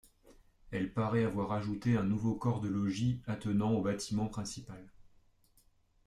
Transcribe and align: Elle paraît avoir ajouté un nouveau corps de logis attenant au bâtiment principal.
Elle 0.71 0.91
paraît 0.91 1.25
avoir 1.25 1.51
ajouté 1.51 1.95
un 1.95 2.01
nouveau 2.01 2.33
corps 2.33 2.59
de 2.59 2.67
logis 2.67 3.21
attenant 3.27 3.73
au 3.73 3.83
bâtiment 3.83 4.25
principal. 4.25 4.91